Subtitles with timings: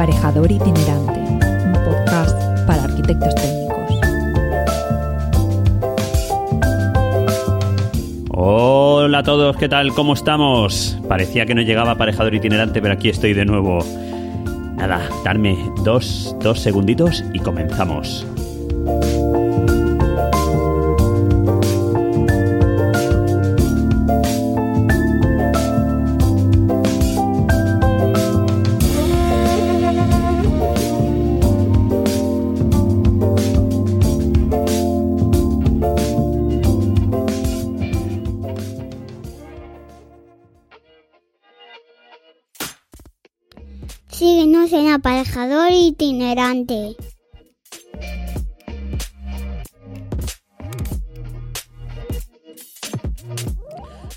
[0.00, 4.00] Aparejador Itinerante, un podcast para arquitectos técnicos.
[8.30, 9.92] Hola a todos, ¿qué tal?
[9.92, 10.98] ¿Cómo estamos?
[11.06, 13.80] Parecía que no llegaba Aparejador Itinerante, pero aquí estoy de nuevo.
[14.76, 18.26] Nada, darme dos, dos segunditos y comenzamos.
[44.72, 46.94] En aparejador itinerante.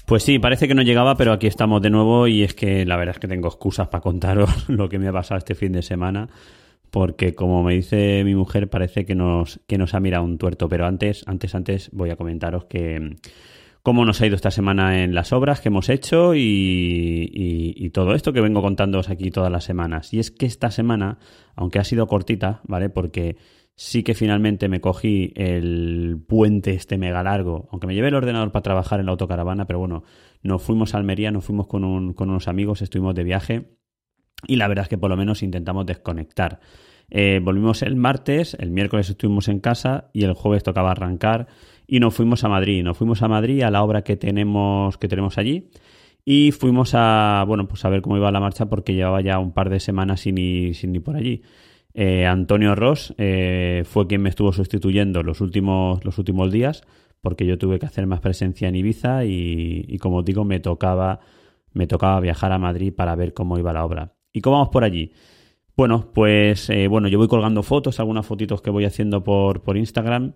[0.05, 2.97] Pues sí, parece que no llegaba, pero aquí estamos de nuevo y es que la
[2.97, 5.81] verdad es que tengo excusas para contaros lo que me ha pasado este fin de
[5.81, 6.29] semana,
[6.91, 10.69] porque como me dice mi mujer, parece que nos, que nos ha mirado un tuerto.
[10.69, 13.15] Pero antes, antes, antes voy a comentaros que
[13.83, 18.15] cómo nos ha ido esta semana en las obras que hemos hecho y, y- todo
[18.15, 20.13] esto que vengo contándoos aquí todas las semanas.
[20.13, 21.19] Y es que esta semana,
[21.55, 22.89] aunque ha sido cortita, ¿vale?
[22.89, 23.35] Porque
[23.75, 28.51] sí que finalmente me cogí el puente este mega largo, aunque me llevé el ordenador
[28.51, 30.03] para trabajar en la autocaravana, pero bueno,
[30.41, 33.77] nos fuimos a Almería, nos fuimos con, un- con unos amigos, estuvimos de viaje
[34.47, 36.59] y la verdad es que por lo menos intentamos desconectar.
[37.09, 41.47] Eh, volvimos el martes, el miércoles estuvimos en casa y el jueves tocaba arrancar
[41.87, 42.83] y nos fuimos a Madrid.
[42.83, 45.69] Nos fuimos a Madrid a la obra que tenemos, que tenemos allí
[46.25, 49.51] y fuimos a, bueno, pues a ver cómo iba la marcha porque llevaba ya un
[49.51, 51.41] par de semanas sin ir, sin ir por allí.
[51.93, 56.83] Eh, Antonio Ross eh, fue quien me estuvo sustituyendo los últimos, los últimos días
[57.21, 60.59] porque yo tuve que hacer más presencia en Ibiza y, y como os digo me
[60.59, 61.21] tocaba,
[61.71, 64.13] me tocaba viajar a Madrid para ver cómo iba la obra.
[64.33, 65.13] ¿Y cómo vamos por allí?
[65.75, 69.77] Bueno, pues eh, bueno, yo voy colgando fotos, algunas fotitos que voy haciendo por, por
[69.77, 70.33] Instagram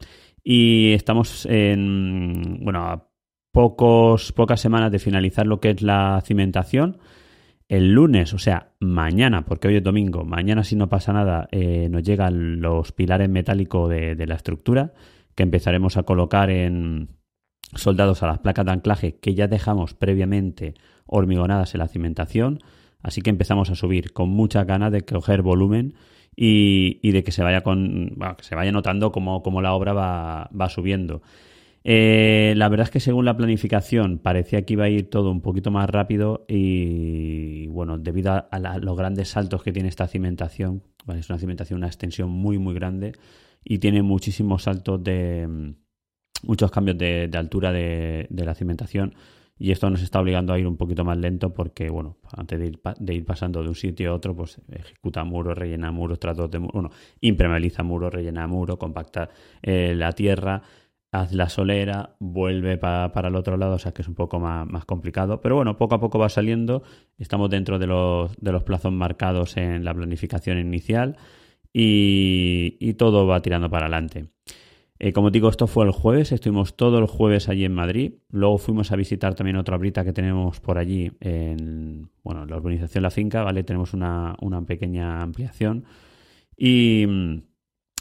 [0.49, 3.09] y estamos en, bueno, a
[3.51, 6.99] pocos, pocas semanas de finalizar lo que es la cimentación.
[7.67, 11.89] El lunes, o sea, mañana, porque hoy es domingo, mañana si no pasa nada, eh,
[11.89, 14.93] nos llegan los pilares metálicos de, de la estructura
[15.35, 17.09] que empezaremos a colocar en
[17.75, 20.75] soldados a las placas de anclaje que ya dejamos previamente
[21.07, 22.59] hormigonadas en la cimentación.
[23.01, 25.95] Así que empezamos a subir con mucha ganas de coger volumen
[26.37, 29.93] y, y de que se vaya con que se vaya notando cómo, cómo la obra
[29.93, 31.21] va, va subiendo.
[31.83, 35.41] Eh, la verdad es que según la planificación parecía que iba a ir todo un
[35.41, 40.83] poquito más rápido y bueno, debido a, la- los grandes saltos que tiene esta cimentación,
[41.05, 41.21] ¿vale?
[41.21, 43.13] es una cimentación, una extensión muy muy grande
[43.63, 45.71] y tiene muchísimos saltos de mm,
[46.47, 49.13] muchos cambios de, de altura de la cimentación
[49.59, 53.13] y esto nos está obligando a ir un poquito más lento porque, bueno, antes de
[53.15, 56.73] ir, pasando de un sitio a otro, pues ejecuta muros, rellena muros, tratos de muros,
[56.73, 56.89] bueno,
[57.21, 59.29] impermeabiliza muros, rellena muro, compacta
[59.61, 60.61] eh, la tierra,
[61.11, 64.39] haz la solera, vuelve pa- para el otro lado, o sea que es un poco
[64.39, 66.83] más, más complicado, pero bueno, poco a poco va saliendo,
[67.17, 71.17] estamos dentro de los, de los plazos marcados en la planificación inicial
[71.73, 74.27] y, y todo va tirando para adelante.
[74.99, 78.13] Eh, como digo, esto fue el jueves, estuvimos todo el jueves allí en Madrid.
[78.29, 83.03] Luego fuimos a visitar también otra brita que tenemos por allí en bueno, la urbanización
[83.03, 83.63] La Finca, ¿vale?
[83.63, 85.85] Tenemos una, una pequeña ampliación.
[86.55, 87.41] Y mm,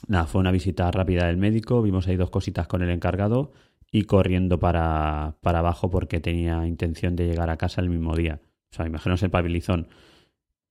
[0.08, 3.52] nada, fue una visita rápida del médico, vimos ahí dos cositas con el encargado
[3.90, 8.40] y corriendo para, para abajo porque tenía intención de llegar a casa el mismo día.
[8.72, 9.88] O sea, imaginaos el pabilizón.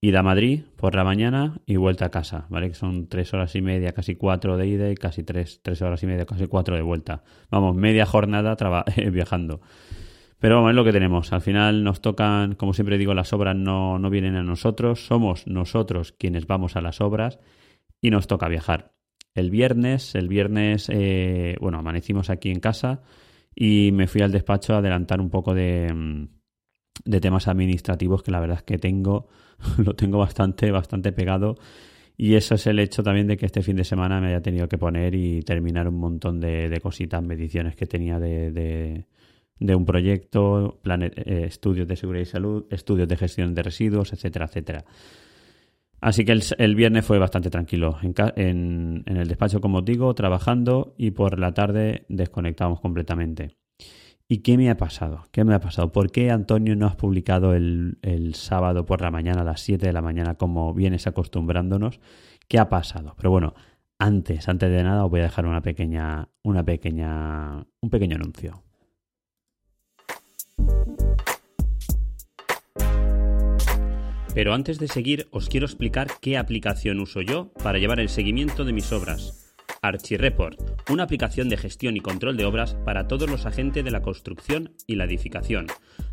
[0.08, 2.70] Ida a Madrid por la mañana y vuelta a casa, ¿vale?
[2.70, 6.04] Que son tres horas y media, casi cuatro de ida y casi tres, tres horas
[6.04, 7.24] y media, casi cuatro de vuelta.
[7.50, 8.56] Vamos, media jornada
[9.12, 9.62] viajando.
[10.38, 11.34] Pero vamos, es lo que tenemos.
[11.34, 15.48] Al final nos tocan, como siempre digo, las obras no, no vienen a nosotros, somos
[15.48, 17.40] nosotros quienes vamos a las obras
[18.00, 18.94] y nos toca viajar.
[19.34, 23.02] El viernes, el viernes, eh, bueno, amanecimos aquí en casa
[23.56, 26.28] y me fui al despacho a adelantar un poco de, mm,
[27.04, 29.28] de temas administrativos que la verdad es que tengo,
[29.78, 31.56] lo tengo bastante, bastante pegado.
[32.18, 34.70] Y eso es el hecho también de que este fin de semana me haya tenido
[34.70, 39.04] que poner y terminar un montón de, cositas, mediciones que tenía de,
[39.60, 44.46] de, un proyecto, eh, estudios de seguridad y salud, estudios de gestión de residuos, etcétera,
[44.46, 44.86] etcétera.
[46.00, 47.98] Así que el, viernes fue bastante tranquilo.
[48.02, 53.58] En, en, el despacho, como os digo, trabajando y por la tarde desconectamos completamente.
[54.28, 55.28] ¿Y qué me ha pasado?
[55.32, 55.92] ¿Qué me ha pasado?
[55.92, 59.86] ¿Por qué Antonio no has publicado el, el, sábado por la mañana a las 7
[59.86, 62.00] de la mañana como vienes acostumbrándonos?
[62.48, 63.14] ¿Qué ha pasado?
[63.18, 63.54] Pero bueno,
[64.00, 68.64] antes, antes de nada os voy a dejar una pequeña, una pequeña, un pequeño anuncio.
[74.34, 78.66] Pero antes de seguir, os quiero explicar qué aplicación uso yo para llevar el seguimiento
[78.66, 79.45] de mis obras.
[79.88, 84.02] ArchiReport, una aplicación de gestión y control de obras para todos los agentes de la
[84.02, 85.68] construcción y la edificación.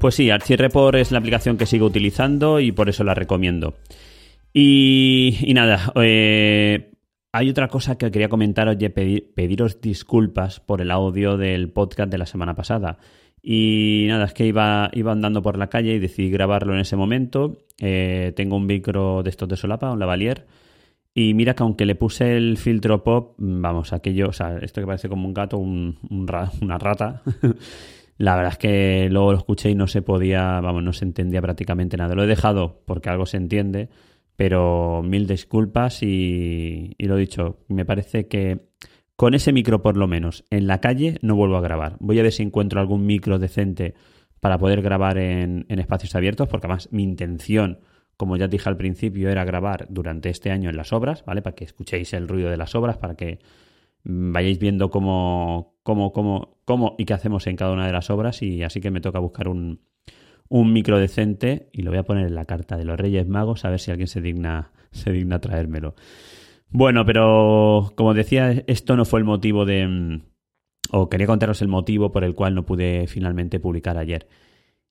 [0.00, 3.74] Pues sí, ArchiReport es la aplicación que sigo utilizando y por eso la recomiendo.
[4.52, 6.92] Y, nada, eh,
[7.32, 12.18] hay otra cosa que quería comentaros y pediros disculpas por el audio del podcast de
[12.18, 12.98] la semana pasada.
[13.48, 16.96] Y nada, es que iba, iba andando por la calle y decidí grabarlo en ese
[16.96, 17.58] momento.
[17.78, 20.48] Eh, tengo un micro de estos de solapa, un lavalier.
[21.14, 24.88] Y mira que aunque le puse el filtro pop, vamos, aquello, o sea, esto que
[24.88, 27.22] parece como un gato, un, una rata,
[28.18, 31.40] la verdad es que luego lo escuché y no se podía, vamos, no se entendía
[31.40, 32.16] prácticamente nada.
[32.16, 33.90] Lo he dejado porque algo se entiende,
[34.34, 38.70] pero mil disculpas y, y lo dicho, me parece que
[39.16, 41.96] con ese micro por lo menos, en la calle no vuelvo a grabar.
[42.00, 43.94] Voy a ver si encuentro algún micro decente
[44.40, 47.80] para poder grabar en, espacios abiertos, porque además mi intención,
[48.16, 51.42] como ya dije al principio, era grabar durante este año en las obras, ¿vale?
[51.42, 53.38] Para que escuchéis el ruido de las obras, para que
[54.04, 58.42] vayáis viendo cómo, cómo, cómo, cómo y qué hacemos en cada una de las obras.
[58.42, 59.80] Y así que me toca buscar un,
[60.48, 63.64] un micro decente y lo voy a poner en la carta de los Reyes Magos
[63.64, 65.94] a ver si alguien se digna, se digna traérmelo.
[66.70, 69.86] Bueno, pero como decía, esto no fue el motivo de...
[69.86, 70.22] Mm,
[70.90, 74.28] o quería contaros el motivo por el cual no pude finalmente publicar ayer.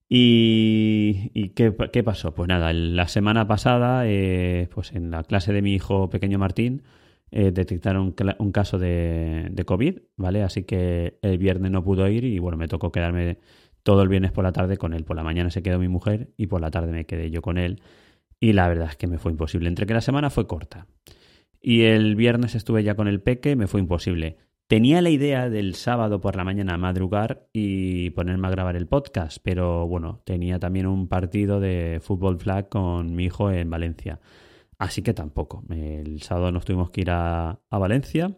[0.08, 1.72] ¿Y, qué,
[2.04, 2.34] pasó?
[2.34, 6.82] Pues nada, la semana pasada, eh, pues en la clase de mi hijo pequeño Martín,
[7.30, 10.42] eh, detectaron un caso de, de, COVID, ¿vale?
[10.44, 13.38] Así que el viernes no pudo ir y bueno, me tocó quedarme
[13.82, 15.04] todo el viernes por la tarde con él.
[15.04, 17.58] Por la mañana se quedó mi mujer y por la tarde me quedé yo con
[17.58, 17.80] él.
[18.40, 19.68] Y la verdad es que me fue imposible.
[19.68, 20.86] Entre que la semana fue corta
[21.60, 24.38] y el viernes estuve ya con el peque, me fue imposible.
[24.68, 29.38] Tenía la idea del sábado por la mañana madrugar y ponerme a grabar el podcast,
[29.40, 34.18] pero bueno, tenía también un partido de fútbol flag con mi hijo en Valencia.
[34.78, 35.62] Así que tampoco.
[35.70, 38.36] El sábado nos tuvimos que ir a, Valencia.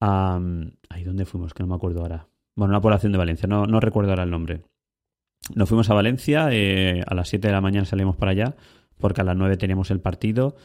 [0.00, 1.54] ¿Ahí dónde fuimos?
[1.54, 2.28] Que no me acuerdo ahora.
[2.54, 4.62] Bueno, una población de Valencia, no, recuerdo ahora el nombre.
[5.54, 8.56] Nos fuimos a Valencia, eh, a las 7 de la mañana salimos para allá,
[8.98, 10.56] porque a las 9 teníamos el partido.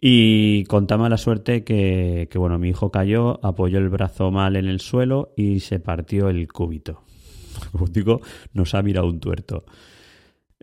[0.00, 4.80] Y contaba la suerte que, bueno, mi hijo cayó, apoyó el brazo mal en el
[4.80, 7.02] suelo y se partió el cúbito.
[7.72, 8.20] Como digo,
[8.52, 9.64] nos ha mirado un tuerto.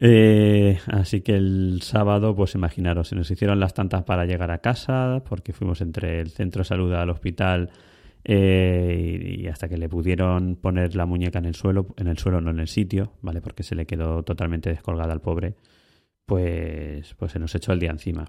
[0.03, 4.59] Eh, así que el sábado, pues imaginaros, se nos hicieron las tantas para llegar a
[4.59, 7.69] casa, porque fuimos entre el centro de salud al hospital
[8.23, 12.41] eh, y, hasta que le pudieron poner la muñeca en el suelo, en el suelo
[12.41, 13.41] no en el sitio, ¿vale?
[13.41, 15.55] Porque se le quedó totalmente descolgada al pobre,
[16.25, 18.25] pues, pues se nos echó el día encima.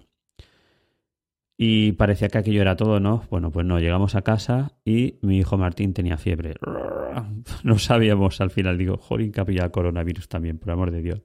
[1.64, 3.22] Y parecía que aquello era todo, ¿no?
[3.30, 6.54] Bueno, pues no, llegamos a casa y mi hijo Martín tenía fiebre.
[7.62, 11.22] No sabíamos al final, digo, joder, que ha coronavirus también, por amor de Dios.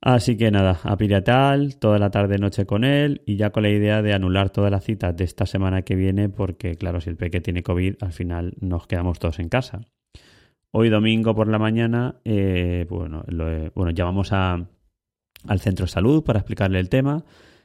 [0.00, 3.68] Así que nada, a tal, toda la tarde noche con él y ya con la
[3.68, 7.16] idea de anular todas las citas de esta semana que viene porque claro, si el
[7.16, 9.82] peque tiene COVID, al final nos quedamos todos en casa.
[10.72, 13.24] Hoy domingo por la mañana, eh, bueno,
[13.74, 14.66] bueno, llamamos a,
[15.46, 17.24] al centro de salud para explicarle el tema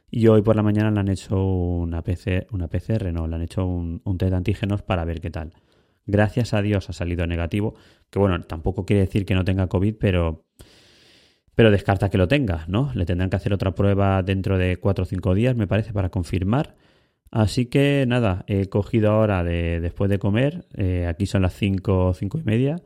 [0.10, 3.42] y hoy por la mañana le han hecho una, PC, una PCR, no, le han
[3.42, 5.54] hecho un, test de antígenos para ver qué tal.
[6.06, 7.76] Gracias a Dios ha salido negativo,
[8.10, 10.46] que bueno, tampoco quiere decir que no tenga COVID, pero,
[11.56, 12.92] pero descarta que lo tenga, ¿no?
[12.94, 16.10] Le tendrán que hacer otra prueba dentro de cuatro o cinco días, me parece, para
[16.10, 16.76] confirmar.
[17.32, 22.14] Así que nada, he cogido ahora de, después de comer, eh, aquí son las cinco,
[22.14, 22.84] cinco y media,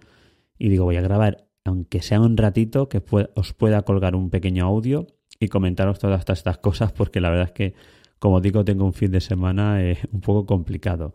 [0.57, 3.03] y digo, voy a grabar, aunque sea un ratito, que
[3.35, 5.07] os pueda colgar un pequeño audio
[5.39, 7.73] y comentaros todas estas, cosas, porque la verdad es que,
[8.19, 11.13] como digo, tengo un fin de semana eh, un poco complicado.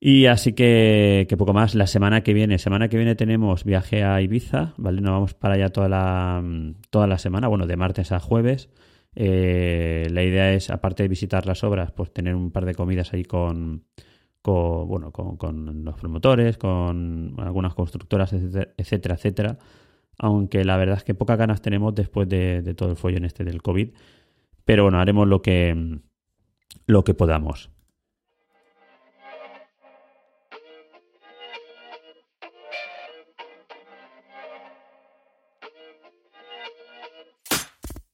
[0.00, 1.74] Y así que, que poco más.
[1.74, 5.00] La semana que viene, semana que viene tenemos viaje a Ibiza, ¿vale?
[5.00, 6.42] Nos vamos para allá toda la,
[6.90, 8.70] toda la semana, bueno, de martes a jueves.
[9.16, 13.12] Eh, la idea es, aparte de visitar las obras, pues tener un par de comidas
[13.12, 13.84] ahí con,
[14.42, 19.58] con bueno, con, los promotores, con algunas constructoras, etcétera, etcétera,
[20.18, 23.62] Aunque la verdad es que pocas ganas tenemos después de, todo el follón este del
[23.62, 23.90] COVID.
[24.64, 26.00] Pero bueno, haremos lo que,
[26.86, 27.70] lo que podamos.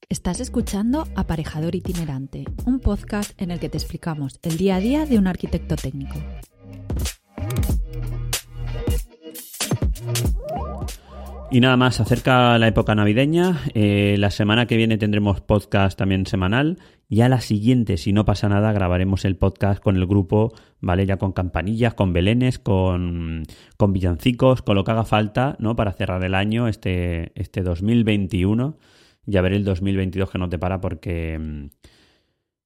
[0.07, 5.05] Estás escuchando Aparejador Itinerante, un podcast en el que te explicamos el día a día
[5.05, 6.15] de un arquitecto técnico.
[11.55, 13.61] Y nada más, acerca la época navideña.
[13.73, 16.79] Eh, la semana que viene tendremos podcast también semanal.
[17.07, 21.05] Ya la siguiente, si no pasa nada, grabaremos el podcast con el grupo, ¿vale?
[21.05, 23.43] Ya con campanillas, con belenes, con,
[23.77, 25.77] con villancicos, con lo que haga falta, ¿no?
[25.77, 28.77] Para cerrar el año, este, este 2021
[29.25, 31.39] ya ver el 2022 que no te para porque...
[31.39, 31.67] Mm,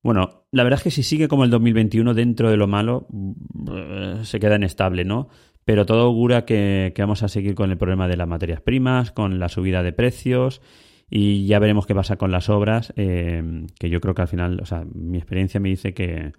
[0.02, 4.24] bueno, la verdad es que si sigue como el 2021 dentro de lo malo, mm,
[4.24, 5.30] se queda inestable, ¿no?
[5.70, 9.38] Pero todo augura que, vamos a seguir con el problema de las materias primas, con
[9.38, 10.64] la subida de precios
[11.12, 14.60] y ya veremos qué pasa con las obras, eh, que yo creo que al final,
[14.64, 16.32] o sea, mi experiencia me dice que,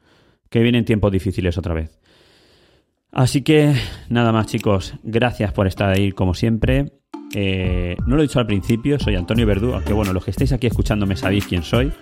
[0.51, 2.01] vienen tiempos difíciles otra vez.
[3.13, 3.73] Así que
[4.09, 6.95] nada más chicos, gracias por estar ahí como siempre.
[7.33, 10.53] Eh, no lo he dicho al principio, soy Antonio Verdú, aunque bueno, los que estáis
[10.53, 11.93] aquí escuchándome sabéis quién soy.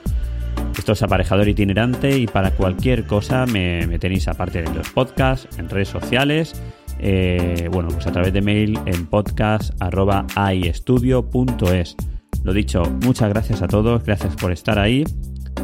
[0.78, 5.68] Esto es aparejador itinerante y para cualquier cosa me, tenéis aparte de los podcasts, en
[5.68, 6.54] redes sociales,
[6.98, 11.96] eh, bueno, pues a través de mail en podcast.aiestudio.es.
[12.44, 15.02] Lo dicho, muchas gracias a todos, gracias por estar ahí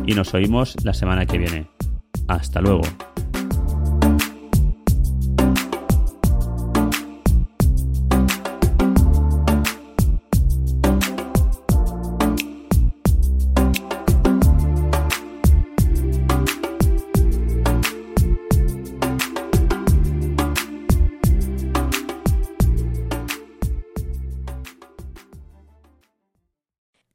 [0.06, 1.68] y nos oímos la semana que viene.
[2.28, 2.82] Hasta luego.